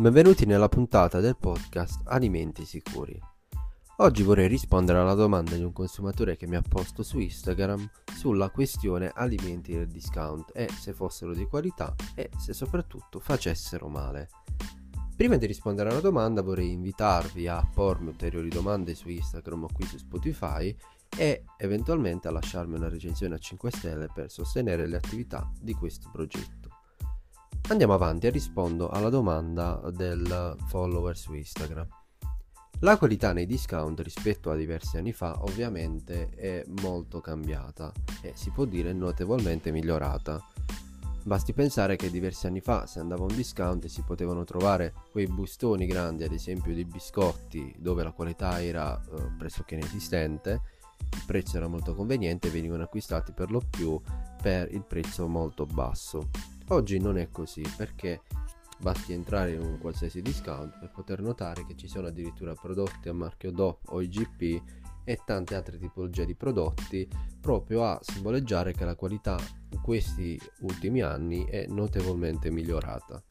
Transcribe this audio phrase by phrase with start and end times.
[0.00, 3.20] Benvenuti nella puntata del podcast Alimenti Sicuri.
[3.96, 8.48] Oggi vorrei rispondere alla domanda di un consumatore che mi ha posto su Instagram sulla
[8.50, 14.28] questione alimenti del discount e se fossero di qualità e se soprattutto facessero male.
[15.16, 19.84] Prima di rispondere alla domanda vorrei invitarvi a pormi ulteriori domande su Instagram o qui
[19.84, 20.72] su Spotify
[21.16, 26.08] e eventualmente a lasciarmi una recensione a 5 stelle per sostenere le attività di questo
[26.12, 26.57] progetto.
[27.70, 31.86] Andiamo avanti e rispondo alla domanda del follower su Instagram.
[32.80, 37.92] La qualità nei discount rispetto a diversi anni fa ovviamente è molto cambiata
[38.22, 40.42] e si può dire notevolmente migliorata.
[41.22, 45.26] Basti pensare che diversi anni fa se andava a un discount si potevano trovare quei
[45.26, 50.62] bustoni grandi ad esempio di biscotti dove la qualità era eh, pressoché inesistente,
[50.98, 54.00] il prezzo era molto conveniente e venivano acquistati per lo più
[54.40, 56.56] per il prezzo molto basso.
[56.70, 58.20] Oggi non è così perché
[58.78, 63.14] basti entrare in un qualsiasi discount per poter notare che ci sono addirittura prodotti a
[63.14, 64.62] marchio DO o IGP
[65.02, 67.08] e tante altre tipologie di prodotti
[67.40, 69.38] proprio a simboleggiare che la qualità
[69.70, 73.22] in questi ultimi anni è notevolmente migliorata.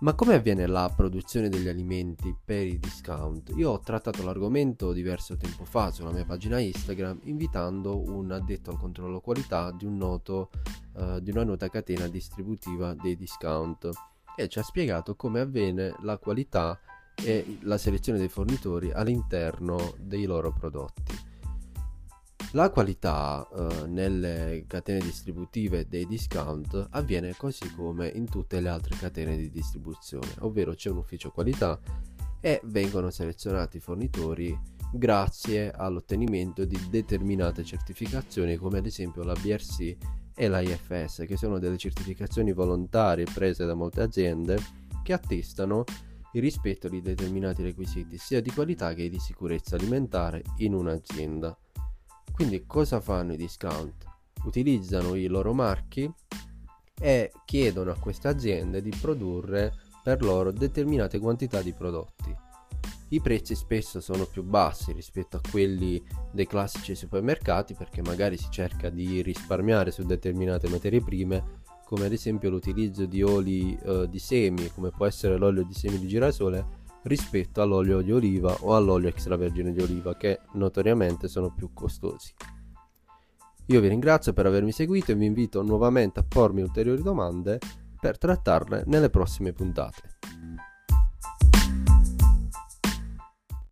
[0.00, 3.52] Ma come avviene la produzione degli alimenti per i discount?
[3.56, 8.78] Io ho trattato l'argomento diverso tempo fa sulla mia pagina Instagram invitando un addetto al
[8.78, 10.48] controllo qualità di, un noto,
[10.94, 13.90] uh, di una nota catena distributiva dei discount
[14.36, 16.80] e ci ha spiegato come avviene la qualità
[17.22, 21.29] e la selezione dei fornitori all'interno dei loro prodotti.
[22.52, 28.96] La qualità eh, nelle catene distributive dei discount avviene così come in tutte le altre
[28.96, 31.78] catene di distribuzione, ovvero c'è un ufficio qualità
[32.40, 34.58] e vengono selezionati i fornitori
[34.92, 39.96] grazie all'ottenimento di determinate certificazioni come ad esempio la BRC
[40.34, 44.58] e la IFS, che sono delle certificazioni volontarie prese da molte aziende
[45.04, 45.84] che attestano
[46.32, 51.56] il rispetto di determinati requisiti sia di qualità che di sicurezza alimentare in un'azienda.
[52.40, 54.06] Quindi cosa fanno i discount?
[54.44, 56.10] Utilizzano i loro marchi
[56.98, 62.34] e chiedono a queste aziende di produrre per loro determinate quantità di prodotti.
[63.08, 66.02] I prezzi spesso sono più bassi rispetto a quelli
[66.32, 72.12] dei classici supermercati perché magari si cerca di risparmiare su determinate materie prime come ad
[72.12, 76.79] esempio l'utilizzo di oli eh, di semi come può essere l'olio di semi di girasole
[77.02, 82.34] rispetto all'olio di oliva o all'olio extravergine di oliva che notoriamente sono più costosi.
[83.66, 87.58] Io vi ringrazio per avermi seguito e vi invito nuovamente a pormi ulteriori domande
[88.00, 90.18] per trattarle nelle prossime puntate.